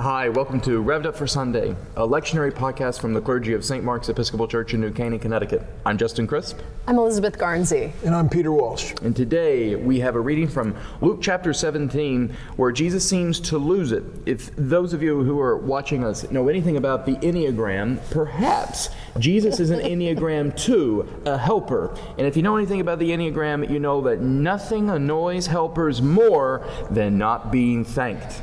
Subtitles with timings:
[0.00, 3.84] Hi, welcome to Revved Up for Sunday, a lectionary podcast from the clergy of St.
[3.84, 5.62] Mark's Episcopal Church in New Canaan, Connecticut.
[5.84, 6.58] I'm Justin Crisp.
[6.86, 7.92] I'm Elizabeth Garnsey.
[8.02, 8.94] And I'm Peter Walsh.
[9.02, 13.92] And today we have a reading from Luke chapter 17 where Jesus seems to lose
[13.92, 14.02] it.
[14.24, 18.88] If those of you who are watching us know anything about the Enneagram, perhaps
[19.18, 21.94] Jesus is an Enneagram 2, a helper.
[22.16, 26.66] And if you know anything about the Enneagram, you know that nothing annoys helpers more
[26.90, 28.40] than not being thanked.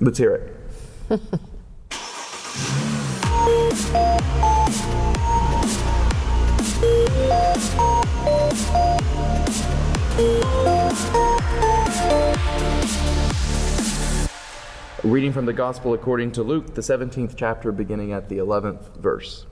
[0.00, 0.57] Let's hear it.
[15.02, 19.46] Reading from the Gospel according to Luke, the 17th chapter, beginning at the 11th verse.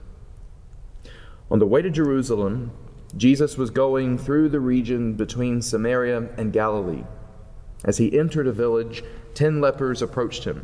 [1.49, 2.69] On the way to Jerusalem,
[3.15, 7.05] Jesus was going through the region between Samaria and Galilee.
[7.83, 9.03] As he entered a village,
[9.33, 10.63] ten lepers approached him.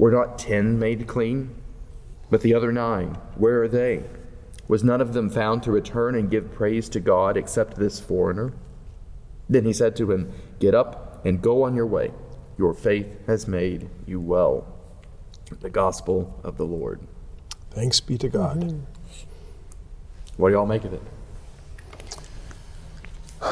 [0.00, 1.54] were not ten made clean?
[2.30, 4.04] But the other nine, where are they?
[4.66, 8.54] Was none of them found to return and give praise to God except this foreigner?
[9.46, 12.12] Then he said to him, Get up and go on your way.
[12.56, 14.66] Your faith has made you well.
[15.60, 17.00] The gospel of the Lord.
[17.70, 18.60] Thanks be to God.
[18.60, 18.80] Mm-hmm.
[20.38, 21.02] What do y'all make of it?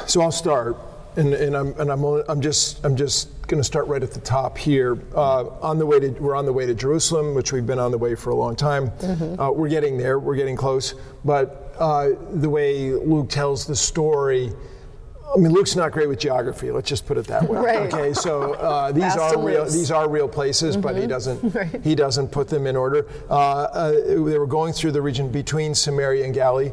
[0.06, 0.78] So I'll start,
[1.18, 4.20] and, and I'm and I'm I'm just I'm just going to start right at the
[4.20, 5.02] top here.
[5.14, 7.90] Uh, on the way to, we're on the way to Jerusalem, which we've been on
[7.90, 8.90] the way for a long time.
[8.90, 9.40] Mm-hmm.
[9.40, 10.18] Uh, we're getting there.
[10.18, 10.94] We're getting close.
[11.24, 14.52] But uh, the way Luke tells the story.
[15.34, 16.70] I mean, Luke's not great with geography.
[16.70, 17.58] Let's just put it that way.
[17.58, 17.92] right.
[17.92, 19.64] Okay, so uh, these are real.
[19.64, 20.82] These are real places, mm-hmm.
[20.82, 21.10] but he mm-hmm.
[21.10, 21.54] doesn't.
[21.58, 21.82] Right.
[21.82, 23.06] He doesn't put them in order.
[23.28, 26.70] Uh, uh, they were going through the region between Samaria and Galilee.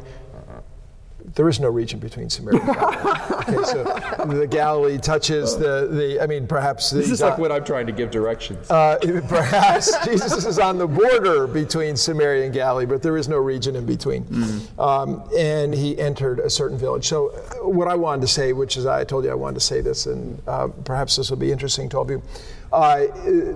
[1.36, 3.32] There is no region between Samaria and Galilee.
[3.40, 3.84] okay, so
[4.26, 6.88] the Galilee touches the, the I mean, perhaps.
[6.88, 8.70] This is like what I'm trying to give directions.
[8.70, 8.96] Uh,
[9.28, 13.76] perhaps Jesus is on the border between Samaria and Galilee, but there is no region
[13.76, 14.24] in between.
[14.24, 14.80] Mm-hmm.
[14.80, 17.06] Um, and he entered a certain village.
[17.06, 19.66] So, uh, what I wanted to say, which is I told you I wanted to
[19.66, 22.22] say this, and uh, perhaps this will be interesting to all of you.
[22.72, 23.06] Uh,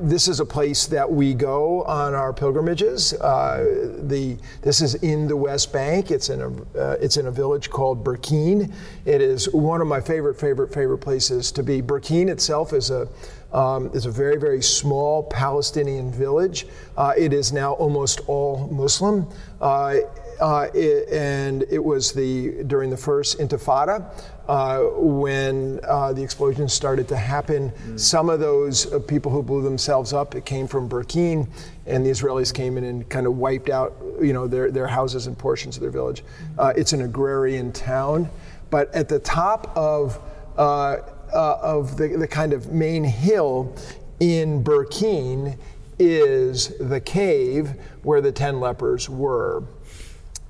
[0.01, 3.13] this is a place that we go on our pilgrimages.
[3.15, 6.11] Uh, the, this is in the West Bank.
[6.11, 8.73] It's in a, uh, it's in a village called Burkine.
[9.05, 11.81] It is one of my favorite, favorite, favorite places to be.
[11.81, 13.09] Burkine itself is a,
[13.53, 16.67] um, is a very, very small Palestinian village.
[16.97, 19.27] Uh, it is now almost all Muslim.
[19.61, 19.97] Uh,
[20.41, 24.13] uh, it, and it was the during the first Intifada
[24.49, 27.71] uh, when uh, the explosions started to happen.
[27.71, 28.01] Mm.
[28.01, 31.47] Some of those uh, people who blew themselves up, it came from Burkine,
[31.87, 35.27] and the Israelis came in and kind of wiped out, you know, their, their houses
[35.27, 36.25] and portions of their village.
[36.59, 38.29] Uh, it's an agrarian town,
[38.71, 40.19] but at the top of
[40.57, 40.97] uh,
[41.33, 43.75] uh, of the, the kind of main hill
[44.19, 45.57] in Burkine
[45.99, 49.63] is the cave where the ten lepers were.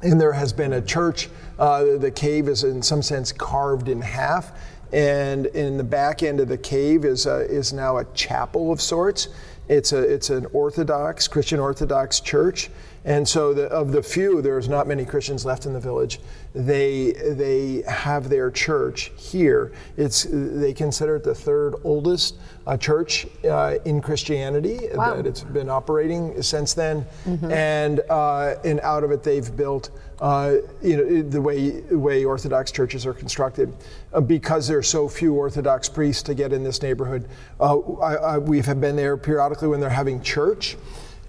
[0.02, 1.28] And there has been a church
[1.60, 4.52] uh, the cave is, in some sense, carved in half.
[4.92, 8.80] And in the back end of the cave is, a, is now a chapel of
[8.80, 9.28] sorts.
[9.68, 12.70] It's, a, it's an Orthodox, Christian Orthodox church.
[13.04, 16.20] And so, the, of the few, there's not many Christians left in the village.
[16.54, 19.72] They they have their church here.
[19.96, 25.14] It's they consider it the third oldest uh, church uh, in Christianity wow.
[25.14, 27.06] that it's been operating since then.
[27.24, 27.50] Mm-hmm.
[27.50, 29.90] And uh, and out of it, they've built.
[30.20, 33.74] Uh, you know the way the way Orthodox churches are constructed,
[34.12, 37.26] uh, because there are so few Orthodox priests to get in this neighborhood.
[37.58, 40.76] Uh, I, I, we've been there periodically when they're having church,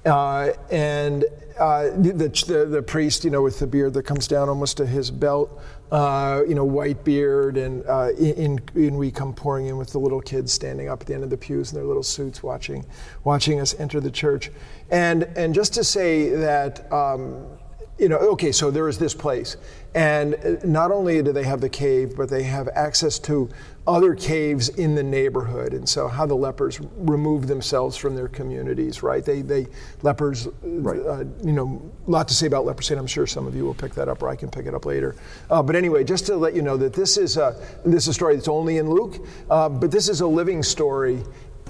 [0.05, 1.25] and
[1.59, 2.11] uh, the,
[2.47, 5.61] the, the, priest, you know, with the beard that comes down almost to his belt,
[5.91, 9.99] uh, you know, white beard, and uh, in, in, we come pouring in with the
[9.99, 12.85] little kids standing up at the end of the pews in their little suits, watching,
[13.23, 14.49] watching us enter the church,
[14.89, 16.91] and and just to say that.
[16.91, 17.45] Um,
[18.01, 19.57] you know, okay, so there is this place.
[19.93, 23.47] And not only do they have the cave, but they have access to
[23.85, 25.73] other caves in the neighborhood.
[25.73, 29.23] And so, how the lepers remove themselves from their communities, right?
[29.23, 29.67] They, they
[30.01, 30.99] lepers, right.
[30.99, 33.65] Uh, you know, a lot to say about leprosy, and I'm sure some of you
[33.65, 35.15] will pick that up, or I can pick it up later.
[35.51, 37.55] Uh, but anyway, just to let you know that this is a,
[37.85, 41.21] this is a story that's only in Luke, uh, but this is a living story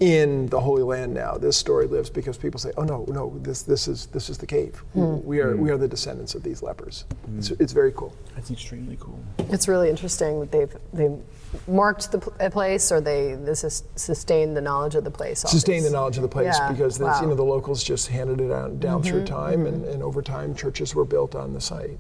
[0.02, 1.38] in the Holy Land now.
[1.38, 4.48] This story lives because people say, "Oh no, no, this this is this is the
[4.48, 4.80] cave.
[4.94, 5.24] Hmm.
[5.24, 5.76] We are we hmm.
[5.76, 7.38] are the descendants of these lepers." Hmm.
[7.38, 8.14] It's, it's very cool.
[8.36, 9.20] That's extremely cool.
[9.38, 11.16] It's really interesting that they've they
[11.68, 15.46] marked the pl- a place or they this is sustained the knowledge of the place.
[15.46, 17.12] all Sustain the knowledge of the place Yeah, because the, you.
[17.12, 19.36] Mm-hmm, know the locals just handed it out down through mm-hmm.
[19.36, 19.94] time, and, mm-hmm.
[19.94, 22.00] and over time churches were built on the site.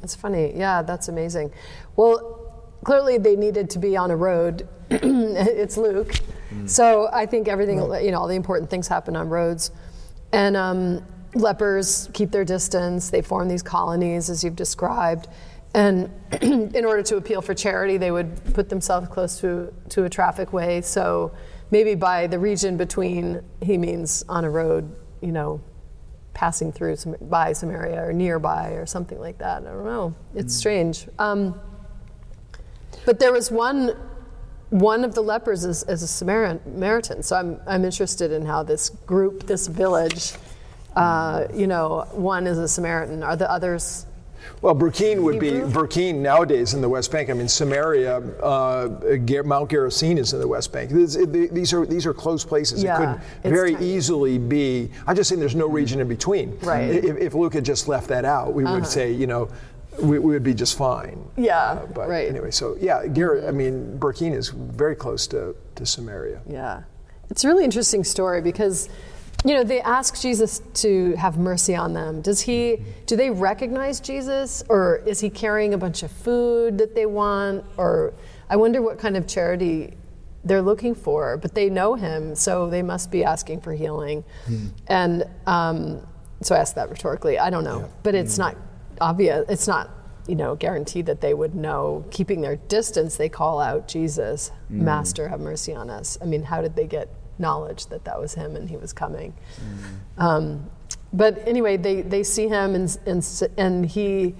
[0.00, 0.52] That's funny.
[0.56, 1.52] Yeah, that's amazing.
[1.94, 2.40] Well,
[2.82, 4.66] clearly they needed to be on a road.
[4.90, 6.20] it's Luke.
[6.66, 9.70] So I think everything, you know, all the important things happen on roads.
[10.32, 11.04] And um,
[11.34, 13.10] lepers keep their distance.
[13.10, 15.28] They form these colonies, as you've described.
[15.74, 16.10] And
[16.42, 20.52] in order to appeal for charity, they would put themselves close to, to a traffic
[20.52, 20.80] way.
[20.80, 21.32] So
[21.70, 25.60] maybe by the region between, he means on a road, you know,
[26.32, 29.62] passing through some, by Samaria or nearby or something like that.
[29.62, 30.14] I don't know.
[30.34, 31.06] It's strange.
[31.18, 31.60] Um,
[33.04, 33.96] but there was one
[34.70, 37.22] one of the lepers is, is a Samaritan.
[37.22, 40.32] So I'm I'm interested in how this group, this village,
[40.96, 43.22] uh, you know, one is a Samaritan.
[43.22, 44.06] Are the others?
[44.60, 45.70] Well, Burkine would be Hebrew?
[45.70, 47.30] Burkine nowadays in the West Bank.
[47.30, 50.90] I mean, Samaria, uh, Mount Gerizim is in the West Bank.
[50.90, 52.82] These, these are these are close places.
[52.82, 53.86] Yeah, it could very tiny.
[53.86, 54.90] easily be.
[55.06, 56.58] I'm just saying, there's no region in between.
[56.60, 56.90] Right.
[56.90, 57.08] Uh-huh.
[57.08, 59.48] If, if Luke had just left that out, we would say, you know,
[60.00, 61.24] we, we would be just fine.
[61.36, 62.28] Yeah, Uh, but right.
[62.28, 66.40] anyway, so yeah, Ger- I mean, Burkina is very close to, to Samaria.
[66.48, 66.82] Yeah,
[67.30, 68.88] it's a really interesting story because,
[69.44, 72.22] you know, they ask Jesus to have mercy on them.
[72.22, 72.78] Does he?
[73.06, 77.64] Do they recognize Jesus, or is he carrying a bunch of food that they want?
[77.76, 78.14] Or
[78.48, 79.94] I wonder what kind of charity
[80.44, 81.36] they're looking for.
[81.36, 84.24] But they know him, so they must be asking for healing.
[84.88, 86.06] And um,
[86.42, 87.38] so I asked that rhetorically.
[87.38, 88.56] I don't know, but it's not
[89.00, 89.44] obvious.
[89.48, 89.90] It's not.
[90.26, 92.02] You know, guaranteed that they would know.
[92.10, 94.80] Keeping their distance, they call out Jesus, mm.
[94.80, 96.16] Master, have mercy on us.
[96.22, 99.34] I mean, how did they get knowledge that that was him and he was coming?
[100.16, 100.22] Mm.
[100.22, 100.70] Um,
[101.12, 104.34] but anyway, they, they see him and, and, and he,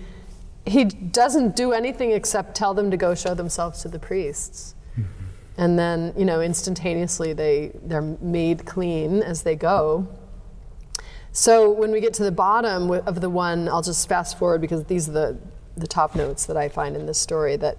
[0.64, 4.74] he doesn't do anything except tell them to go show themselves to the priests.
[4.98, 5.24] Mm-hmm.
[5.58, 10.08] And then, you know, instantaneously they, they're made clean as they go.
[11.36, 14.84] So when we get to the bottom of the one, I'll just fast forward because
[14.84, 15.38] these are the,
[15.76, 17.56] the top notes that I find in this story.
[17.56, 17.76] That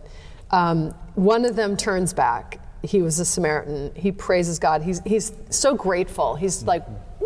[0.52, 2.60] um, one of them turns back.
[2.84, 3.96] He was a Samaritan.
[3.96, 4.81] He praises God.
[4.81, 6.36] He's, he's so grateful.
[6.36, 6.86] He's like,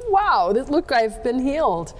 [0.09, 1.95] wow, look, I've been healed.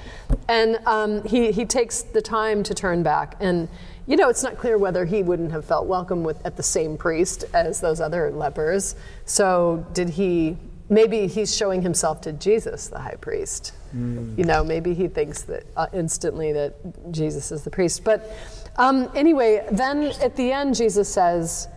[0.47, 3.35] And um, he, he takes the time to turn back.
[3.39, 3.67] And,
[4.05, 6.97] you know, it's not clear whether he wouldn't have felt welcome with, at the same
[6.97, 8.95] priest as those other lepers.
[9.25, 10.55] So did he
[10.89, 13.73] maybe he's showing himself to Jesus, the high priest.
[13.91, 18.03] You know, maybe he thinks that uh, instantly that Jesus is the priest.
[18.03, 18.31] But
[18.77, 21.67] um, anyway, then at the end, Jesus says,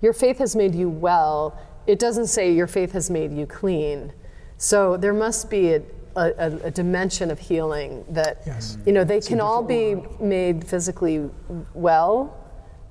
[0.00, 1.58] Your faith has made you well.
[1.88, 4.12] It doesn't say your faith has made you clean.
[4.58, 5.82] So there must be a,
[6.14, 6.30] a,
[6.64, 8.78] a dimension of healing that, Yes.
[8.86, 11.28] you know, they can all be made physically
[11.74, 12.36] well,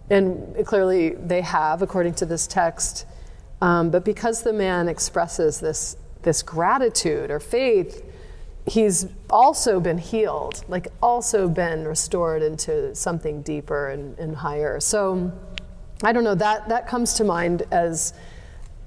[0.10, 3.06] and clearly they have, according to this text.
[3.62, 8.04] Um, but because the man expresses this, this gratitude or faith,
[8.68, 14.80] he's also been healed, like also been restored into something deeper and, and higher.
[14.80, 15.32] So
[16.04, 18.14] I don't know, that, that comes to mind as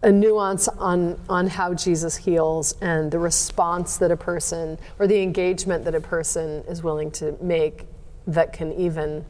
[0.02, 5.20] a nuance on, on how Jesus heals and the response that a person or the
[5.20, 7.86] engagement that a person is willing to make
[8.26, 9.24] that can even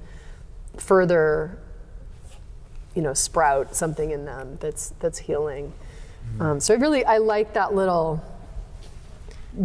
[0.77, 1.59] further
[2.99, 5.73] you know sprout something in them that's that's healing.
[6.41, 8.21] Um, so I really i like that little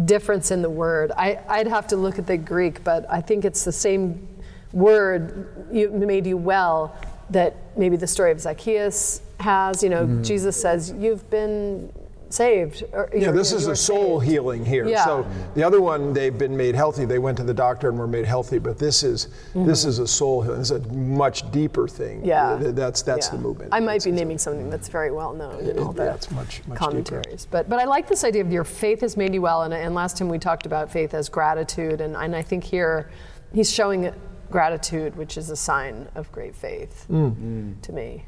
[0.04, 1.10] difference in the word.
[1.16, 4.28] I, i'd have to look at the greek but i think it's the same
[4.72, 6.96] word you made you well
[7.30, 9.82] that maybe the story of zacchaeus has.
[9.82, 11.92] You know jesus says you've been
[12.34, 14.86] saved or, Yeah, this is a soul saved." healing here.
[14.88, 15.04] Yeah.
[15.04, 17.04] So the other one, they've been made healthy.
[17.04, 18.58] They went to the doctor and were made healthy.
[18.58, 20.60] But this is this is a soul healing.
[20.60, 22.18] Is a much deeper thing.
[22.18, 22.28] Mm-hmm.
[22.28, 22.70] Yeah.
[22.72, 23.36] That's that's Yeah.
[23.36, 23.70] the movement.
[23.72, 26.30] I might It's- be naming something that's very well known in all the yeah, it's
[26.30, 26.76] much- much deeper.
[26.76, 27.46] commentaries.
[27.50, 29.62] But but I like this idea of your faith has made you well.
[29.62, 33.08] And, and last time we talked about faith as gratitude, and, and I think here
[33.52, 34.12] he's showing
[34.50, 37.80] gratitude, which is a sign of great faith Mm.
[37.82, 38.24] to me.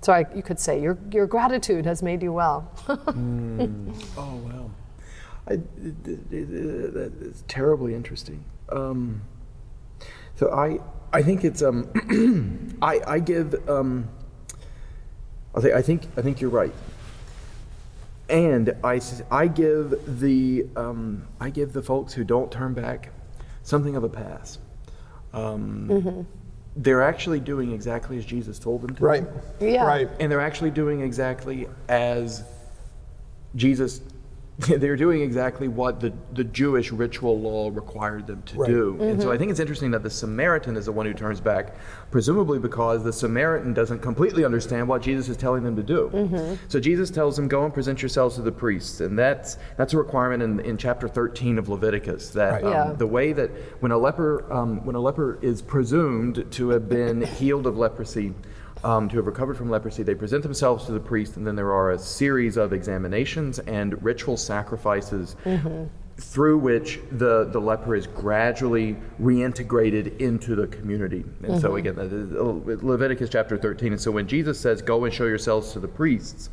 [0.00, 2.70] So I, you could say your your gratitude has made you well.
[4.16, 4.70] Oh wow,
[5.48, 5.64] I, it,
[6.04, 8.44] it, it, that is terribly interesting.
[8.68, 9.22] Um,
[10.36, 10.78] so I
[11.12, 11.88] I think it's um
[12.82, 14.08] I I give um
[15.54, 16.72] I'll say I think I think you're right.
[18.30, 19.00] And I,
[19.30, 23.10] I give the um, I give the folks who don't turn back
[23.62, 24.58] something of a pass.
[25.32, 26.26] Um,
[26.78, 29.00] They're actually doing exactly as Jesus told them to.
[29.00, 29.04] do.
[29.04, 29.24] Right.
[29.60, 29.84] Yeah.
[29.84, 30.08] Right.
[30.20, 32.44] And they're actually doing exactly as
[33.56, 34.00] Jesus
[34.66, 38.68] they're doing exactly what the, the Jewish ritual law required them to Right.
[38.68, 38.96] do.
[39.00, 41.76] And so I think it's interesting that the Samaritan is the one who turns back,
[42.10, 46.58] presumably because the Samaritan doesn't completely understand what Jesus is telling them to do.
[46.66, 49.00] So Jesus tells them, Go and present yourselves to the priests.
[49.00, 52.64] And that's, that's a requirement in, in chapter 13 of Leviticus that Right.
[52.64, 52.92] um, Yeah.
[52.94, 53.50] the way that
[53.80, 58.34] when a leper um, when a leper is presumed to have been healed of leprosy,
[58.84, 61.72] um, to have recovered from leprosy, they present themselves to the priest, and then there
[61.72, 65.36] are a series of examinations and ritual sacrifices.
[66.20, 71.24] Through which the, the leper is gradually reintegrated into the community.
[71.44, 73.92] And so, again, Leviticus chapter 13.
[73.92, 76.50] And so, when Jesus says, Go and show yourselves to the priests,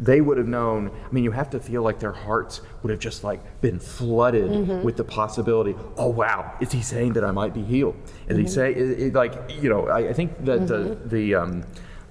[0.00, 2.98] they would have known i mean you have to feel like their hearts would have
[2.98, 4.82] just like been flooded mm-hmm.
[4.82, 7.94] with the possibility oh wow is he saying that i might be healed?
[8.26, 8.52] Is he mm-hmm.
[8.52, 11.08] say it, it, like you know i, I think that the mm-hmm.
[11.08, 11.64] the um,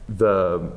[0.07, 0.71] the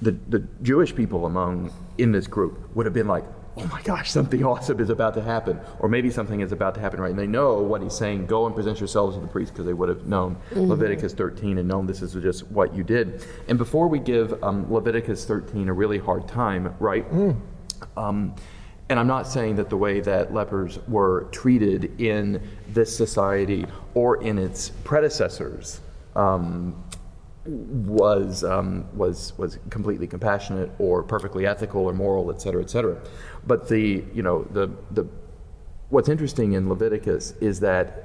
[0.00, 3.24] the, the Jewish people among in this group would have been like,
[3.58, 6.80] oh my gosh, something awesome is about to happen, or maybe something is about to
[6.80, 7.10] happen, right?
[7.10, 8.26] And they know what he's saying.
[8.26, 11.68] Go and present yourselves to the priest because they would have known Leviticus 13 and
[11.68, 13.24] known this is just what you did.
[13.48, 17.06] And before we give um, Leviticus 13 a really hard time, right?
[17.96, 18.34] Um,
[18.88, 24.22] and I'm not saying that the way that lepers were treated in this society or
[24.22, 25.80] in its predecessors
[26.16, 26.82] um,
[27.48, 33.00] was um, was was completely compassionate or perfectly ethical or moral, et cetera, et cetera.
[33.46, 35.08] But the you know the the
[35.88, 38.04] what's interesting in Leviticus is that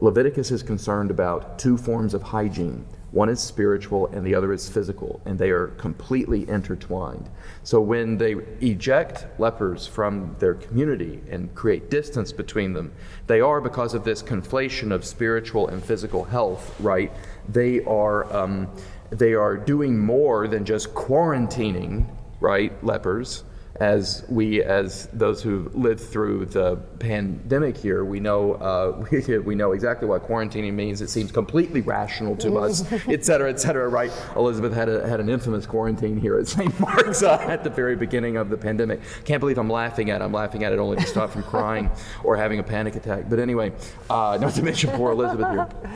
[0.00, 2.86] Leviticus is concerned about two forms of hygiene.
[3.10, 7.28] One is spiritual and the other is physical, and they are completely intertwined.
[7.62, 12.92] So when they eject lepers from their community and create distance between them,
[13.26, 17.10] they are, because of this conflation of spiritual and physical health, right?
[17.48, 18.68] They are, um,
[19.10, 22.06] they are doing more than just quarantining,
[22.40, 23.44] right, lepers
[23.80, 29.54] as we, as those who've lived through the pandemic here, we know uh, we, we
[29.54, 31.00] know exactly what quarantining means.
[31.00, 33.88] It seems completely rational to us, et cetera, et cetera.
[33.88, 34.10] Right?
[34.34, 36.78] Elizabeth had a, had an infamous quarantine here at St.
[36.80, 39.00] Mark's uh, at the very beginning of the pandemic.
[39.24, 40.20] Can't believe I'm laughing at.
[40.20, 40.24] it.
[40.24, 41.90] I'm laughing at it only to stop from crying
[42.24, 43.28] or having a panic attack.
[43.30, 43.72] But anyway,
[44.10, 45.92] uh, not to mention poor Elizabeth here.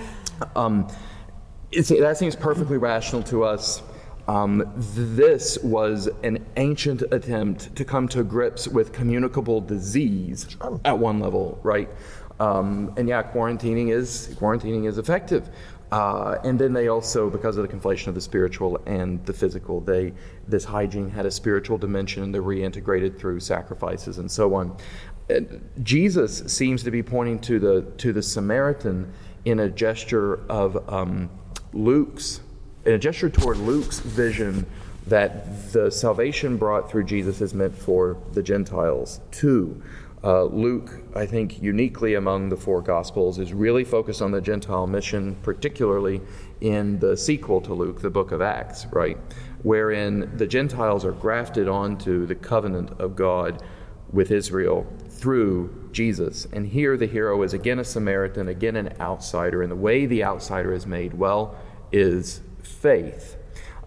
[0.55, 0.89] Um,
[1.73, 3.83] that seems perfectly rational to us.
[4.29, 11.19] Um, this was an ancient attempt to come to grips with communicable disease at one
[11.19, 11.91] level, right?
[12.39, 15.51] Um, and yeah, quarantining is quarantining is effective.
[15.91, 19.81] Uh, and then they also, because of the conflation of the spiritual and the physical,
[19.81, 20.15] they
[20.49, 24.75] this hygiene had a spiritual dimension, and they're reintegrated through sacrifices and so on.
[25.29, 29.13] And Jesus seems to be pointing to the to the Samaritan
[29.45, 31.29] in a gesture of um,
[31.73, 32.41] Luke's,
[32.85, 34.67] in a gesture toward Luke's vision
[35.07, 39.83] that the salvation brought through Jesus is meant for the Gentiles too.
[40.25, 44.87] Uh, Luke, I think, uniquely among the four Gospels, is really focused on the Gentile
[44.87, 46.21] mission, particularly
[46.61, 49.19] in the sequel to Luke, the book of Acts, right?
[49.65, 53.63] Wherein the Gentiles are grafted onto the covenant of God
[54.13, 56.47] with Israel through Jesus.
[56.53, 59.63] And here the hero is again a Samaritan, again an outsider.
[59.63, 61.57] And the way the outsider is made well
[61.91, 63.37] is faith.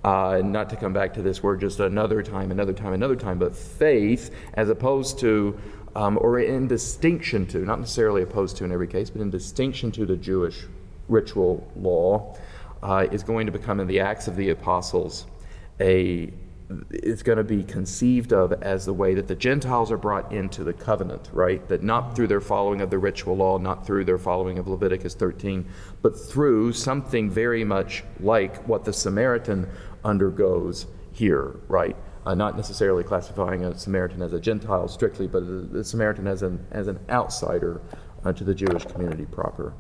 [0.03, 3.39] Uh, not to come back to this word just another time, another time, another time,
[3.39, 5.59] but faith as opposed to,
[5.95, 9.91] um, or in distinction to, not necessarily opposed to in every case, but in distinction
[9.91, 10.65] to the Jewish
[11.07, 12.37] ritual law,
[12.83, 15.25] uh, is going to become in the Acts of the Apostles
[15.79, 16.31] a
[16.89, 20.63] it's going to be conceived of as the way that the Gentiles are brought into
[20.63, 21.67] the covenant, right?
[21.67, 25.13] That not through their following of the ritual law, not through their following of Leviticus
[25.13, 25.65] 13,
[26.01, 29.67] but through something very much like what the Samaritan
[30.03, 31.95] undergoes here, right?
[32.25, 36.65] Uh, not necessarily classifying a Samaritan as a Gentile strictly, but the Samaritan as an,
[36.71, 37.81] as an outsider
[38.23, 39.73] uh, to the Jewish community proper.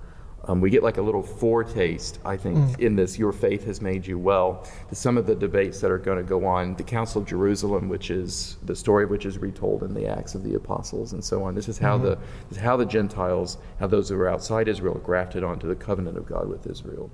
[0.47, 4.05] Um, we get like a little foretaste, I think, in this Your Faith Has Made
[4.05, 6.75] You Well, to some of the debates that are going to go on.
[6.75, 10.43] The Council of Jerusalem, which is the story which is retold in the Acts of
[10.43, 11.55] the Apostles and so on.
[11.55, 12.17] This is how, the,
[12.49, 15.75] this is how the Gentiles, how those who are outside Israel, are grafted onto the
[15.75, 17.09] covenant of God with Israel.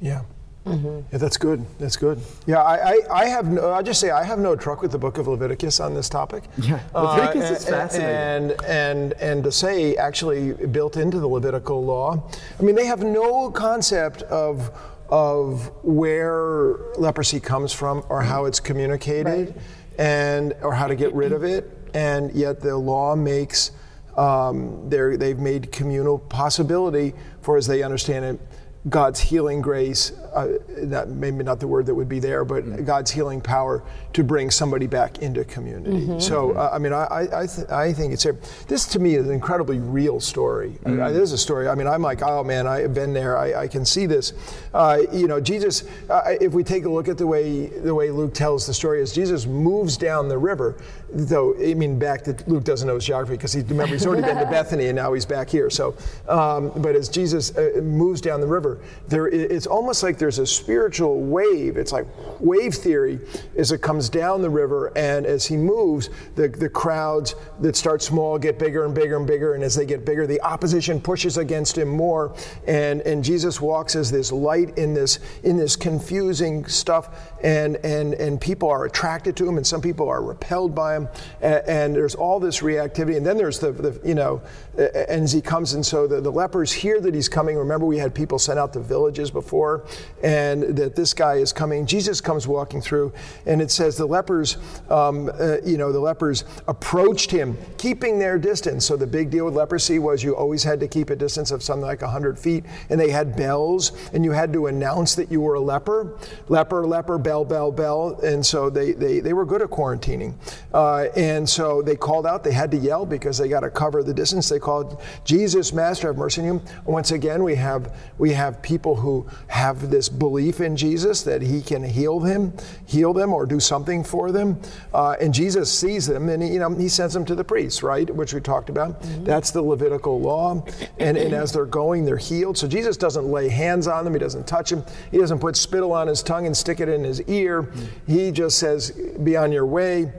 [0.00, 0.22] Yeah.
[0.66, 1.64] Yeah, that's good.
[1.78, 2.20] That's good.
[2.46, 4.98] Yeah, I, I, I have no, I'll just say I have no truck with the
[4.98, 6.44] book of Leviticus on this topic.
[6.56, 8.16] Yeah, Leviticus is fascinating.
[8.16, 13.02] And, and, and to say actually built into the Levitical law, I mean, they have
[13.02, 14.70] no concept of,
[15.10, 19.56] of where leprosy comes from or how it's communicated Right.
[19.98, 21.70] and, or how to get rid of it.
[21.92, 23.70] And yet the law makes,
[24.16, 28.40] um, they've made communal possibility for, as they understand it,
[28.88, 32.84] God's healing grace, uh, that maybe not the word that would be there, but mm-hmm.
[32.84, 36.06] God's healing power to bring somebody back into community.
[36.06, 36.18] Mm-hmm.
[36.18, 38.26] So, uh, I mean, I, I, th- I think it's
[38.66, 40.78] this to me is an incredibly real story.
[40.84, 41.02] Mm-hmm.
[41.02, 41.68] I, there's a story.
[41.68, 43.38] I mean, I'm like, oh man, I've been there.
[43.38, 44.32] I, I can see this.
[44.72, 45.84] Uh, you know, Jesus.
[46.08, 49.00] Uh, if we take a look at the way the way Luke tells the story,
[49.00, 50.76] is Jesus moves down the river.
[51.12, 54.22] Though I mean, back that Luke doesn't know his geography because he remember he's already
[54.22, 55.70] been to Bethany and now he's back here.
[55.70, 55.96] So,
[56.28, 60.46] um, but as Jesus uh, moves down the river there, it's almost like there's a
[60.46, 61.76] spiritual wave.
[61.76, 62.06] It's like
[62.40, 63.20] wave theory
[63.58, 68.00] as it comes down the river, and as he moves, the, the crowds that start
[68.00, 71.36] small get bigger and bigger and bigger, and as they get bigger, the opposition pushes
[71.36, 72.34] against him more,
[72.66, 78.14] and, and Jesus walks as this light in this in this confusing stuff, and and
[78.14, 81.06] and people are attracted to him, and some people are repelled by him,
[81.42, 84.40] and, and there's all this reactivity, and then there's the, the you know,
[84.78, 87.58] and as he comes, and so the, the lepers hear that he's coming.
[87.58, 89.84] Remember, we had people sent out to villages before,
[90.24, 91.86] and that this guy is coming.
[91.86, 93.12] Jesus comes walking through,
[93.46, 94.56] and it says the lepers,
[94.88, 98.86] um, uh, you know, the lepers approached him, keeping their distance.
[98.86, 101.62] So the big deal with leprosy was you always had to keep a distance of
[101.62, 105.40] something like 100 feet, and they had bells, and you had to announce that you
[105.40, 106.18] were a leper.
[106.48, 108.18] Leper, leper, bell, bell, bell.
[108.22, 110.34] And so they, they, they were good at quarantining.
[110.72, 114.02] Uh, and so they called out, they had to yell because they got to cover
[114.02, 114.48] the distance.
[114.48, 116.62] They called Jesus, Master, have mercy on you.
[116.86, 121.42] Once again, we have, we have people people who have this belief in Jesus that
[121.42, 122.52] he can heal them,
[122.86, 124.60] heal them, or do something for them.
[124.92, 127.82] Uh, and Jesus sees them, and he, you know he sends them to the priests,
[127.82, 129.02] right, which we talked about.
[129.02, 129.24] Mm-hmm.
[129.24, 130.64] That's the Levitical law.
[130.98, 132.58] And, and as they're going, they're healed.
[132.58, 134.12] So Jesus doesn't lay hands on them.
[134.12, 134.84] He doesn't touch them.
[135.10, 137.62] He doesn't put spittle on his tongue and stick it in his ear.
[137.62, 138.12] Mm-hmm.
[138.12, 138.90] He just says,
[139.22, 140.12] "Be on your way."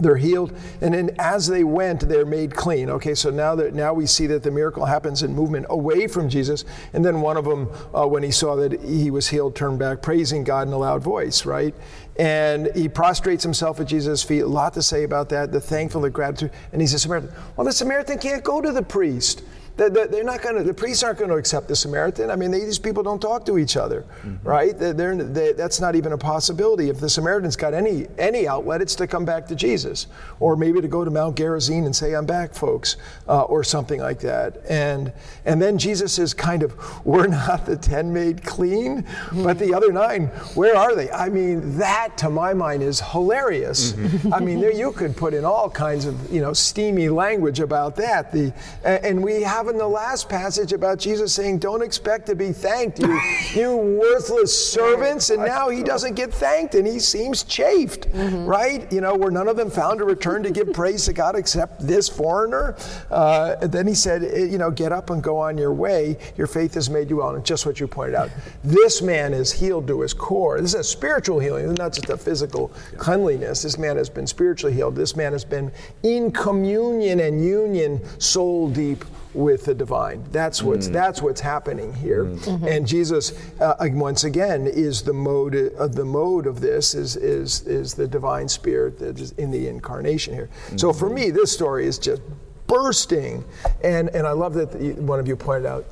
[0.00, 0.52] They're healed.
[0.80, 2.90] And then as they went they're made clean.
[2.90, 6.28] Okay so now that now we see that the miracle happens in movement away from
[6.28, 6.64] jesus.
[6.92, 10.02] And then one of them uh, when he saw that he was healed turned back
[10.02, 11.74] praising god in a loud voice right?
[12.16, 14.40] And he prostrates himself at jesus' feet.
[14.40, 15.52] A lot to say about that.
[15.52, 16.50] The thankful the gratitude.
[16.72, 17.32] And he's a samaritan.
[17.56, 19.42] Well the samaritan can't go to the priest
[19.78, 22.32] they're not going to, the priests aren't going to accept the Samaritan.
[22.32, 24.46] I mean, they, these people don't talk to each other, mm-hmm.
[24.46, 24.76] right?
[24.76, 26.90] They're, they, that's not even a possibility.
[26.90, 30.08] If the Samaritan's got any, any outlet, it's to come back to Jesus,
[30.40, 32.96] or maybe to go to Mount Gerizim and say, I'm back, folks,
[33.28, 34.58] uh, or something like that.
[34.68, 35.12] And,
[35.44, 36.74] and then Jesus is kind of,
[37.06, 39.44] we're not the 10 made clean, mm-hmm.
[39.44, 41.08] but the other nine, where are they?
[41.12, 43.92] I mean, that to my mind is hilarious.
[43.92, 44.34] Mm-hmm.
[44.34, 47.94] I mean, there, you could put in all kinds of, you know, steamy language about
[47.96, 48.32] that.
[48.32, 52.52] The, and we have in the last passage about Jesus saying, Don't expect to be
[52.52, 53.20] thanked, you,
[53.54, 55.30] you worthless servants.
[55.30, 58.46] And now he doesn't get thanked and he seems chafed, mm-hmm.
[58.46, 58.90] right?
[58.92, 61.86] You know, were none of them found to return to give praise to God except
[61.86, 62.76] this foreigner?
[63.10, 66.16] Uh, then he said, eh, You know, get up and go on your way.
[66.36, 67.34] Your faith has made you well.
[67.34, 68.30] And just what you pointed out,
[68.64, 70.60] this man is healed to his core.
[70.60, 73.62] This is a spiritual healing, not just a physical cleanliness.
[73.62, 74.96] This man has been spiritually healed.
[74.96, 79.04] This man has been in communion and union, soul deep
[79.34, 80.24] with the divine.
[80.30, 80.92] That's what's mm.
[80.92, 82.24] that's what's happening here.
[82.24, 82.38] Mm.
[82.38, 82.66] Mm-hmm.
[82.66, 87.16] And Jesus, uh, once again, is the mode of uh, the mode of this is
[87.16, 90.48] is is the divine spirit that is in the incarnation here.
[90.70, 90.80] Mm.
[90.80, 91.14] So for mm-hmm.
[91.14, 92.22] me, this story is just
[92.66, 93.44] bursting,
[93.82, 95.84] and and I love that the, one of you pointed out.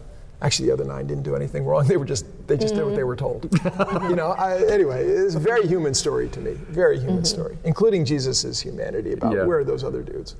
[0.42, 1.86] Actually, the other nine didn't do anything wrong.
[1.86, 2.82] They were just they just mm-hmm.
[2.82, 3.48] did what they were told.
[4.10, 4.34] you know.
[4.38, 6.52] I, anyway, it's a very human story to me.
[6.52, 7.24] Very human mm-hmm.
[7.24, 9.44] story, including Jesus's humanity about yeah.
[9.44, 10.36] where are those other dudes.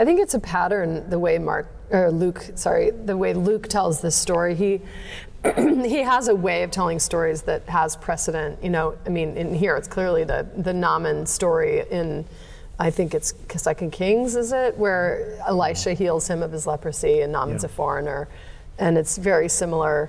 [0.00, 4.00] I think it's a pattern the way Mark or Luke, sorry, the way Luke tells
[4.00, 4.54] this story.
[4.54, 4.80] He
[5.56, 8.64] he has a way of telling stories that has precedent.
[8.64, 12.24] You know, I mean, in here it's clearly the the Naaman story in.
[12.78, 17.30] I think it's Second Kings, is it, where Elisha heals him of his leprosy, and
[17.30, 17.66] Naaman's yeah.
[17.66, 18.26] a foreigner,
[18.78, 20.08] and it's very similar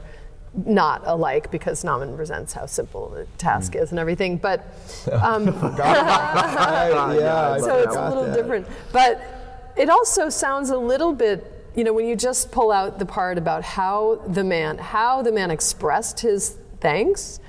[0.66, 3.82] not alike because Naaman resents how simple the task mm.
[3.82, 4.38] is and everything.
[4.38, 4.60] But
[5.12, 5.50] um,
[5.82, 8.38] I, yeah, so it's a little that.
[8.38, 8.68] different.
[8.94, 9.41] But
[9.78, 13.38] it also sounds a little bit you know when you just pull out the part
[13.38, 17.40] about how the man how the man expressed his thanks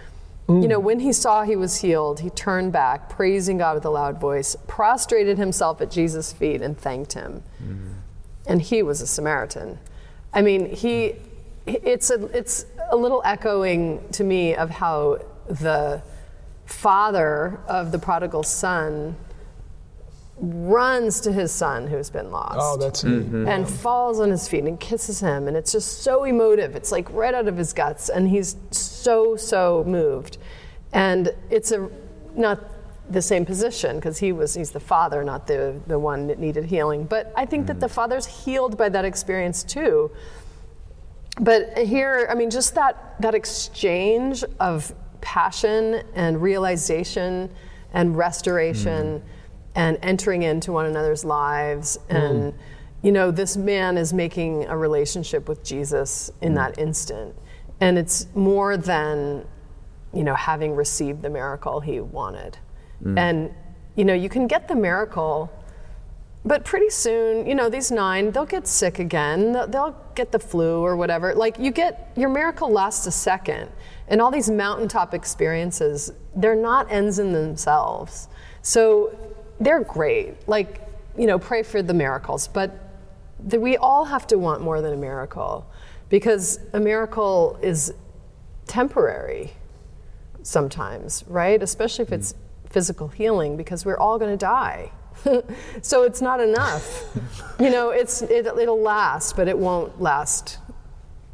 [0.49, 0.63] mm.
[0.63, 3.91] you know when he saw he was healed he turned back praising god with a
[3.91, 7.95] loud voice prostrated himself at jesus feet and thanked him mm.
[8.47, 9.79] and he was a samaritan
[10.33, 11.15] i mean he
[11.67, 16.03] it's a it's a little echoing to me of how the
[16.67, 19.17] father of the prodigal son
[20.39, 22.59] runs to his son who's been lost.
[22.61, 23.47] Oh, that's mm-hmm.
[23.47, 25.47] And falls on his feet and kisses him.
[25.47, 26.75] And it's just so emotive.
[26.75, 28.09] It's like right out of his guts.
[28.09, 30.39] And he's so, so moved.
[30.93, 31.89] And it's a
[32.35, 32.61] not
[33.11, 36.65] the same position because he was he's the father, not the, the one that needed
[36.65, 37.05] healing.
[37.05, 37.79] But I think mm-hmm.
[37.79, 40.11] that the father's healed by that experience too.
[41.41, 47.51] but here, I mean, just that that exchange of passion and realization
[47.93, 49.23] and restoration mm.
[49.75, 52.53] And entering into one another's lives and.
[52.53, 52.59] Mm
[53.03, 56.57] you know, this man is making a relationship with Jesus in mm.
[56.57, 57.35] that instant.
[57.81, 59.45] And it's more than,
[60.15, 62.59] you know, having received the miracle he wanted.
[63.03, 63.19] Mm.
[63.19, 63.55] And,
[63.97, 65.53] you know, you can get the miracle,
[66.45, 69.53] but pretty soon, you know, these nine, they'll get sick again.
[69.53, 71.35] They'll, they'll get the flu or whatever.
[71.35, 73.69] Like, you get, your miracle lasts a second.
[74.07, 78.29] And all these mountaintop experiences, they're not ends in themselves.
[78.61, 80.49] So they're great.
[80.49, 80.83] Like,
[81.17, 82.49] you know, pray for the miracles.
[82.49, 82.79] But
[83.45, 85.67] that we all have to want more than a miracle
[86.09, 87.93] because a miracle is
[88.67, 89.53] temporary
[90.43, 91.63] sometimes, right?
[91.63, 92.15] Especially if hmm.
[92.15, 92.35] it's
[92.69, 94.91] physical healing because we're all going to die.
[95.83, 97.05] so it's not enough.
[97.61, 100.59] you know, it's it, it'll last, but it won't last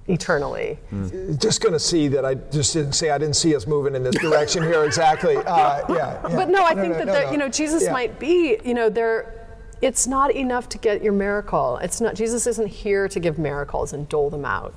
[0.09, 0.79] eternally.
[0.91, 1.41] Mm.
[1.41, 4.03] Just going to see that I just didn't say I didn't see us moving in
[4.03, 5.37] this direction here exactly.
[5.37, 5.43] Uh,
[5.89, 7.93] yeah, yeah, But no, I no, think no, that no, you know Jesus yeah.
[7.93, 9.35] might be you know there
[9.81, 11.77] it's not enough to get your miracle.
[11.79, 14.75] It's not Jesus isn't here to give miracles and dole them out.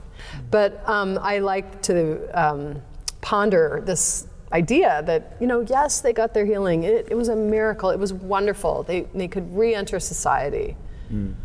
[0.52, 2.82] But um, I like to um,
[3.22, 6.84] ponder this idea that you know, yes, they got their healing.
[6.84, 7.90] It, it was a miracle.
[7.90, 8.84] It was wonderful.
[8.84, 10.76] They they could re-enter society.
[11.12, 11.36] Mm.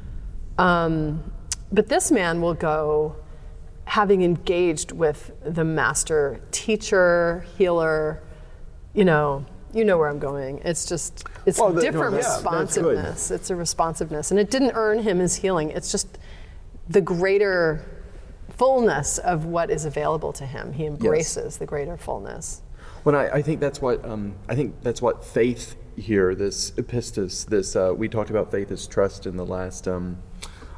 [0.59, 1.33] Um,
[1.73, 3.17] but this man will go
[3.87, 8.23] having engaged with the master teacher, healer,
[8.93, 10.59] you know, you know where I'm going.
[10.65, 13.31] It's just it's well, the, different no, responsiveness.
[13.31, 15.71] It's a responsiveness, and it didn't earn him his healing.
[15.71, 16.19] It's just
[16.89, 17.85] the greater
[18.57, 20.73] fullness of what is available to him.
[20.73, 21.57] He embraces yes.
[21.59, 22.63] the greater fullness.
[23.05, 26.35] Well, I, I think that's what um, I think that's what faith here.
[26.35, 27.47] This epistis.
[27.47, 29.87] This uh, we talked about faith as trust in the last.
[29.87, 30.19] Um,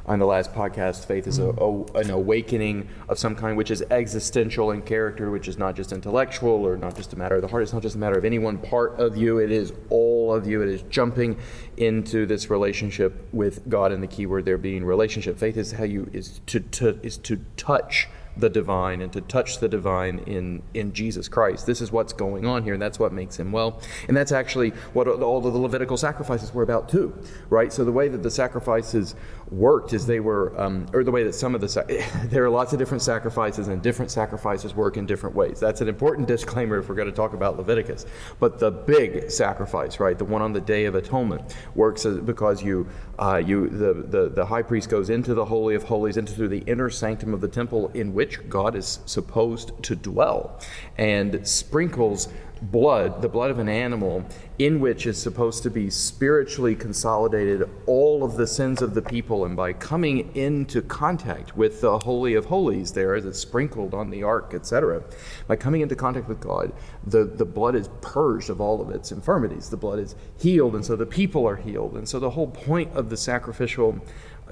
[0.09, 3.83] on the last podcast, faith is a, a, an awakening of some kind, which is
[3.91, 7.47] existential in character, which is not just intellectual or not just a matter of the
[7.47, 7.61] heart.
[7.61, 9.37] It's not just a matter of any one part of you.
[9.37, 10.63] It is all of you.
[10.63, 11.37] It is jumping
[11.77, 15.37] into this relationship with God, and the key word there being relationship.
[15.37, 18.07] Faith is how you is to, to is to touch
[18.39, 21.65] the divine and to touch the divine in, in Jesus Christ.
[21.65, 23.81] This is what's going on here, and that's what makes him well.
[24.07, 27.13] And that's actually what all of the Levitical sacrifices were about, too,
[27.49, 27.71] right?
[27.71, 29.15] So the way that the sacrifices
[29.51, 32.71] worked is they were, um, or the way that some of the, there are lots
[32.71, 35.59] of different sacrifices, and different sacrifices work in different ways.
[35.59, 38.05] That's an important disclaimer if we're going to talk about Leviticus.
[38.39, 42.87] But the big sacrifice, right, the one on the Day of Atonement, works because you,
[43.17, 46.49] uh, you the, the, the high priest goes into the Holy of Holies, into through
[46.49, 50.59] the inner sanctum of the temple in which which God is supposed to dwell,
[50.99, 52.27] and sprinkles
[52.61, 54.25] blood, the blood of an animal,
[54.57, 59.45] in which is supposed to be spiritually consolidated all of the sins of the people.
[59.45, 64.09] And by coming into contact with the Holy of Holies, there as it's sprinkled on
[64.09, 65.03] the ark, etc.,
[65.47, 66.73] by coming into contact with God,
[67.05, 69.69] the, the blood is purged of all of its infirmities.
[69.69, 71.93] The blood is healed, and so the people are healed.
[71.93, 74.01] And so the whole point of the sacrificial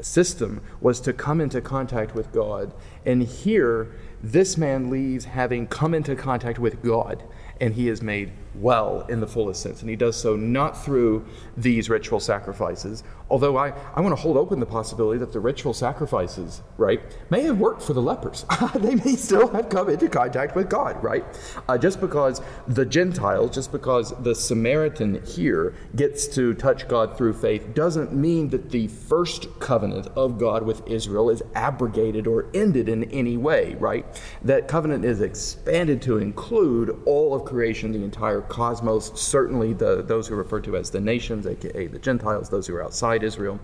[0.02, 2.74] system was to come into contact with God.
[3.06, 7.24] And here, this man leaves having come into contact with God
[7.60, 9.82] and he is made well in the fullest sense.
[9.82, 14.38] And he does so not through these ritual sacrifices, although I, I want to hold
[14.38, 18.46] open the possibility that the ritual sacrifices, right, may have worked for the lepers.
[18.76, 21.26] they may still have come into contact with God, right?
[21.68, 27.34] Uh, just because the Gentiles, just because the Samaritan here gets to touch God through
[27.34, 32.90] faith, doesn't mean that the first covenant of God with Israel is abrogated or ended
[32.90, 34.06] in any way, right?
[34.44, 40.28] That covenant is expanded to include all of creation, the entire cosmos, certainly the, those
[40.28, 43.60] who are referred to as the nations, aka the Gentiles, those who are outside Israel.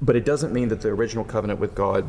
[0.00, 2.08] But it doesn't mean that the original covenant with God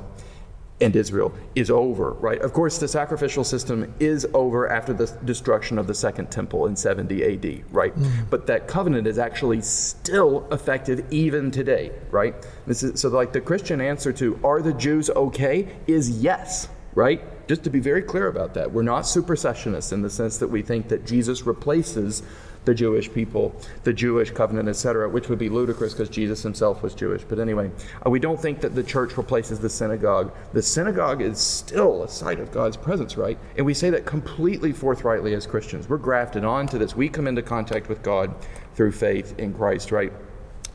[0.81, 2.41] and Israel is over, right?
[2.41, 6.75] Of course, the sacrificial system is over after the destruction of the second temple in
[6.75, 7.95] 70 AD, right?
[7.97, 8.29] Mm.
[8.29, 12.35] But that covenant is actually still effective even today, right?
[12.65, 17.21] This is, so, like, the Christian answer to are the Jews okay is yes, right?
[17.47, 20.61] Just to be very clear about that, we're not supersessionists in the sense that we
[20.61, 22.23] think that Jesus replaces
[22.65, 26.93] the Jewish people, the Jewish covenant, etc., which would be ludicrous because Jesus himself was
[26.93, 27.23] Jewish.
[27.23, 27.71] But anyway,
[28.05, 30.33] uh, we don't think that the church replaces the synagogue.
[30.53, 33.37] The synagogue is still a site of God's presence, right?
[33.57, 35.89] And we say that completely forthrightly as Christians.
[35.89, 36.95] We're grafted onto this.
[36.95, 38.33] We come into contact with God
[38.75, 40.13] through faith in Christ, right?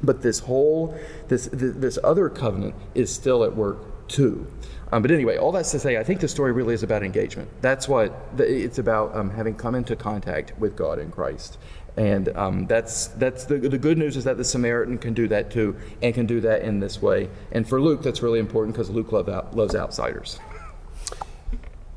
[0.03, 0.97] But this whole,
[1.29, 3.79] this, this other covenant is still at work
[4.09, 4.47] too.
[4.91, 7.51] Um, but anyway, all that's to say, I think the story really is about engagement.
[7.61, 11.59] That's what the, it's about um, having come into contact with God in Christ.
[11.99, 15.51] And um, that's, that's the, the good news is that the Samaritan can do that
[15.51, 17.29] too, and can do that in this way.
[17.51, 20.39] And for Luke, that's really important because Luke love out, loves outsiders.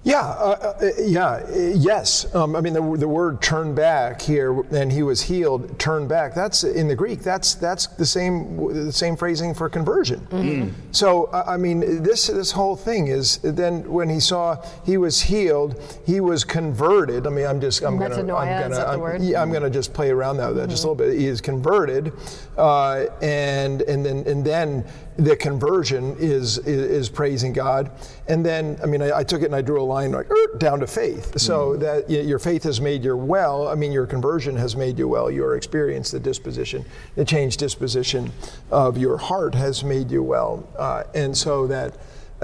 [0.04, 2.34] Yeah, uh, uh, yeah, uh, yes.
[2.34, 5.78] Um, I mean, the, the word "turn back" here, and he was healed.
[5.78, 6.34] Turn back.
[6.34, 7.20] That's in the Greek.
[7.20, 10.22] That's that's the same the same phrasing for conversion.
[10.32, 10.70] Mm-hmm.
[10.92, 15.80] So I mean, this this whole thing is then when he saw he was healed,
[16.04, 17.28] he was converted.
[17.28, 20.38] I mean, I'm just I'm gonna I'm gonna I'm, yeah, I'm gonna just play around
[20.38, 20.68] that mm-hmm.
[20.68, 21.20] just a little bit.
[21.20, 22.12] He is converted,
[22.58, 24.84] uh, and and then and then
[25.18, 27.92] the conversion is, is, is praising God.
[28.28, 30.58] And then, I mean, I, I, took it and I drew a line like er,
[30.58, 31.40] down to faith.
[31.40, 31.80] So mm.
[31.80, 33.68] that your faith has made you well.
[33.68, 35.30] I mean, your conversion has made you well.
[35.30, 38.32] Your experience, the disposition, the changed disposition
[38.72, 40.68] of your heart has made you well.
[40.78, 41.98] Uh, and so that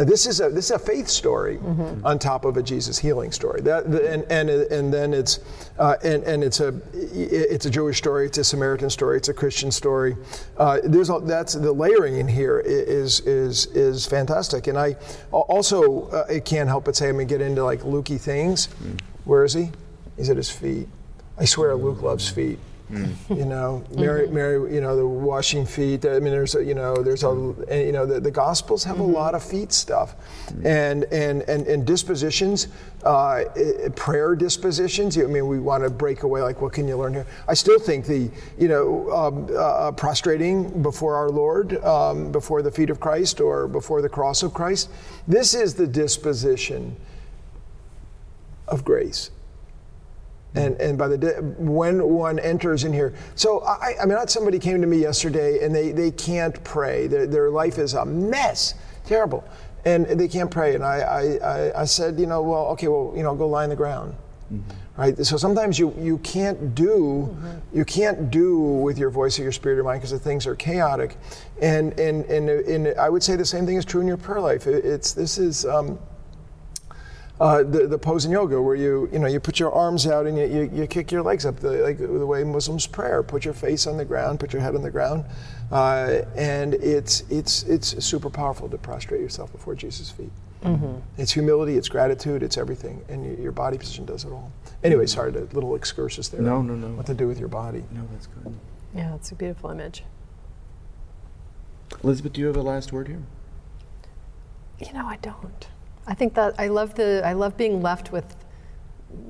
[0.03, 2.05] this is a this is a faith story mm-hmm.
[2.05, 3.61] on top of a Jesus healing story.
[3.61, 5.39] That and and and then it's
[5.79, 8.27] uh, and and it's a it's a Jewish story.
[8.27, 9.17] It's a Samaritan story.
[9.17, 10.15] It's a Christian story.
[10.57, 14.67] Uh, there's a, that's the layering in here is is is fantastic.
[14.67, 14.97] And I
[15.31, 18.67] also uh, it can't help but say I'm gonna get into like Lukey things.
[18.83, 18.99] Mm.
[19.25, 19.71] Where is he?
[20.15, 20.87] He's at his feet.
[21.39, 22.59] I swear Luke loves feet.
[22.91, 23.37] Mm.
[23.37, 24.35] You know, Mary, mm-hmm.
[24.35, 26.05] Mary, you know, the washing feet.
[26.05, 27.27] I mean, there's, a, you know, there's a,
[27.69, 29.13] you know, the, the Gospels have mm-hmm.
[29.13, 30.15] a lot of feet stuff,
[30.47, 30.65] mm-hmm.
[30.65, 32.69] and and and and dispositions,
[33.03, 33.43] uh,
[33.97, 35.17] prayer dispositions.
[35.17, 36.41] I mean, we want to break away.
[36.41, 37.25] Like, what can you learn here?
[37.49, 42.71] I still think the, you know, um, uh, prostrating before our Lord, um, before the
[42.71, 44.89] feet of Christ, or before the cross of Christ.
[45.27, 46.95] This is the disposition
[48.69, 49.31] of grace
[50.55, 53.13] and and by the day, when one enters in here.
[53.35, 57.07] So I, I mean not somebody came to me yesterday and they they can't pray.
[57.07, 58.75] Their, their life is a mess.
[59.05, 59.43] Terrible.
[59.85, 60.75] And they can't pray.
[60.75, 63.69] And I, I, I said you know well okay well you know go lie on
[63.69, 64.15] the ground.
[64.51, 65.01] Mm-hmm.
[65.01, 65.25] right?
[65.25, 67.77] So sometimes you you can't do mm-hmm.
[67.77, 70.55] you can't do with your voice or your spirit or mind because the things are
[70.55, 71.17] chaotic.
[71.61, 74.39] And and, and and I would say the same thing is true in your prayer
[74.39, 74.65] life.
[74.65, 75.99] It's this is um,
[77.39, 80.25] uh, the, the pose in yoga where you you know you put your arms out
[80.25, 83.21] and you, you, you kick your legs up the, like the way Muslims prayer.
[83.21, 85.25] Put your face on the ground, put your head on the ground,
[85.71, 90.31] uh, and it's it's it's super powerful to prostrate yourself before Jesus' feet.
[90.63, 90.95] Mm-hmm.
[91.17, 94.51] It's humility, it's gratitude, it's everything, and you, your body position does it all.
[94.83, 95.09] Anyway, mm-hmm.
[95.09, 96.41] sorry, a little excursus there.
[96.41, 96.87] No, no, no.
[96.95, 97.83] What to do with your body?
[97.91, 98.53] No, that's good.
[98.95, 100.03] Yeah, it's a beautiful image.
[102.03, 103.21] Elizabeth, do you have a last word here?
[104.79, 105.67] You know, I don't.
[106.07, 108.35] I think that I love the I love being left with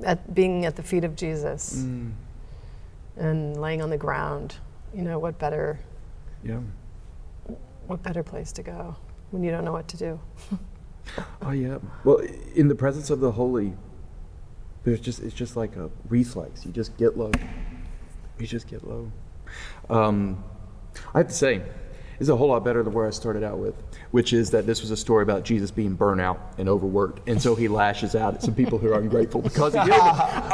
[0.04, 2.12] at being at the feet of Jesus mm.
[3.16, 4.56] and laying on the ground.
[4.94, 5.78] You know, what better
[6.42, 6.60] Yeah.
[7.86, 8.96] What better place to go
[9.30, 10.20] when you don't know what to do?
[11.42, 11.78] oh yeah.
[12.04, 12.20] Well,
[12.54, 13.74] in the presence of the holy
[14.84, 16.64] there's just it's just like a reflex.
[16.64, 17.30] You just get low.
[18.38, 19.10] You just get low.
[19.90, 20.42] Um,
[21.14, 21.62] I have to say,
[22.18, 23.74] it's a whole lot better than where I started out with,
[24.10, 27.40] which is that this was a story about Jesus being burnt out and overworked, and
[27.40, 29.88] so he lashes out at some people who are ungrateful because he is.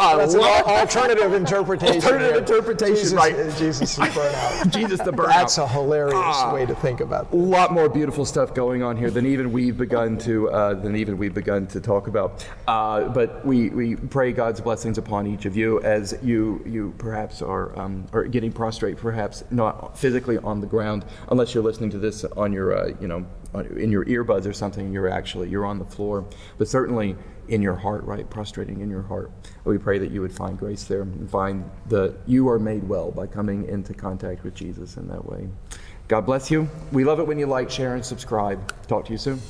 [0.04, 2.02] Uh, That's an alternative interpretation.
[2.02, 3.34] Alternative interpretation, Jesus, right?
[3.56, 4.68] Jesus is burnt out.
[4.70, 5.26] Jesus the burnout.
[5.28, 7.26] That's a hilarious uh, way to think about.
[7.26, 7.32] It.
[7.32, 10.96] A lot more beautiful stuff going on here than even we've begun to uh, than
[10.96, 12.46] even we've begun to talk about.
[12.66, 17.42] Uh, but we, we pray God's blessings upon each of you as you you perhaps
[17.42, 21.98] are um, are getting prostrate, perhaps not physically on the ground, unless you're listening to
[21.98, 25.78] this on your, uh, you know, in your earbuds or something, you're actually you're on
[25.78, 26.24] the floor,
[26.58, 27.16] but certainly
[27.48, 29.30] in your heart, right, prostrating in your heart.
[29.64, 33.10] We pray that you would find grace there and find that you are made well
[33.10, 35.48] by coming into contact with Jesus in that way.
[36.08, 36.68] God bless you.
[36.92, 38.72] We love it when you like, share, and subscribe.
[38.86, 39.40] Talk to you soon.